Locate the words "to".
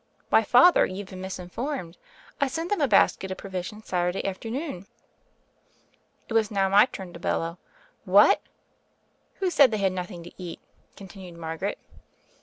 7.13-7.19, 10.23-10.31